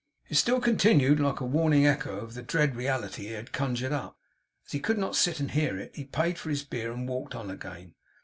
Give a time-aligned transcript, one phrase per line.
[0.29, 4.17] It still continued; like a warning echo of the dread reality he had conjured up.
[4.65, 7.35] As he could not sit and hear it, he paid for his beer and walked
[7.35, 7.93] on again.